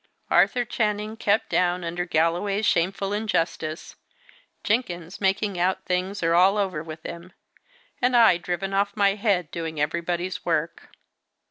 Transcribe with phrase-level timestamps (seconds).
[0.31, 3.97] Arthur Channing kept down under Galloway's shameful injustice;
[4.63, 7.33] Jenkins making out that things are all over with him;
[8.01, 10.89] and I driven off my head doing everybody's work!